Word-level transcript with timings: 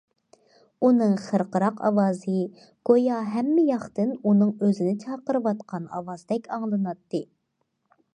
ئۇنىڭ 0.85 1.11
خىرقىراق 1.25 1.83
ئاۋازى، 1.89 2.37
گويا 2.91 3.19
ھەممە 3.33 3.65
ياقتىن 3.67 4.15
ئۇنىڭ 4.31 4.55
ئۆزىنى 4.65 4.95
چاقىرىۋاتقان 5.05 5.87
ئاۋازدەك 5.99 6.51
ئاڭلىناتتى. 6.57 7.23